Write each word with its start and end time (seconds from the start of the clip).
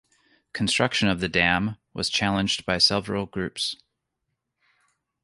Construction 0.51 1.07
of 1.09 1.19
the 1.19 1.29
dam 1.29 1.77
was 1.93 2.09
challenged 2.09 2.65
by 2.65 2.79
several 2.79 3.27
groups. 3.27 3.75